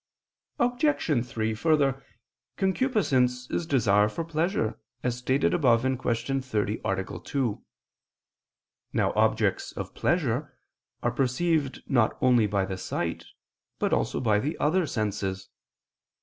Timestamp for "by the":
12.47-12.77, 14.19-14.57